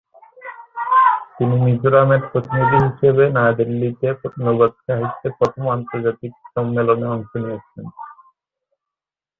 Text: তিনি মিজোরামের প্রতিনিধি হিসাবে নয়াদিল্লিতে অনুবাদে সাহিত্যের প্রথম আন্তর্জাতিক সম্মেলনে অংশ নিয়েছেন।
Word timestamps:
তিনি 1.35 1.55
মিজোরামের 1.65 2.21
প্রতিনিধি 2.31 2.77
হিসাবে 2.85 3.23
নয়াদিল্লিতে 3.35 4.07
অনুবাদে 4.39 4.77
সাহিত্যের 4.87 5.33
প্রথম 5.39 5.63
আন্তর্জাতিক 5.75 6.31
সম্মেলনে 6.53 7.07
অংশ 7.15 7.31
নিয়েছেন। 7.43 7.85